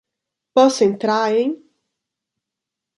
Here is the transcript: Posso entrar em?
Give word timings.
Posso 0.51 0.83
entrar 0.83 1.29
em? 1.31 1.63